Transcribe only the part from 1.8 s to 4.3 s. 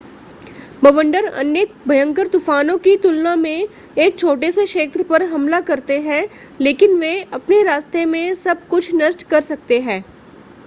भयंकर तूफानों की तुलना में एक